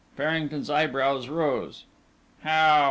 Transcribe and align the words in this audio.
Farrington's 0.17 0.67
eyebrows 0.67 1.29
rose. 1.29 1.85
"How?" 2.41 2.79